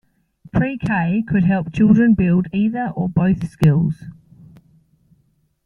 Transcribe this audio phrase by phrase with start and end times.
[0.51, 4.01] Pre-K could help children build either or both skills.